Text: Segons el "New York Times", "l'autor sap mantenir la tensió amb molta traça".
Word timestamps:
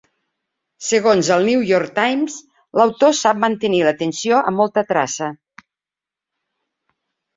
Segons 0.85 1.27
el 1.35 1.43
"New 1.49 1.61
York 1.71 1.91
Times", 1.99 2.37
"l'autor 2.81 3.15
sap 3.19 3.43
mantenir 3.45 3.83
la 3.89 3.95
tensió 4.03 4.41
amb 4.41 4.63
molta 4.65 4.85
traça". 4.93 5.29